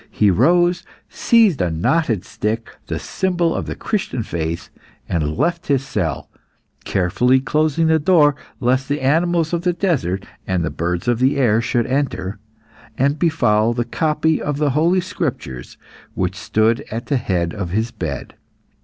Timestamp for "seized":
1.09-1.61